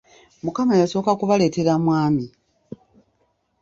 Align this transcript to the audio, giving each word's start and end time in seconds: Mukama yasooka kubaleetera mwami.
Mukama 0.43 0.73
yasooka 0.81 1.11
kubaleetera 1.19 1.73
mwami. 1.85 2.25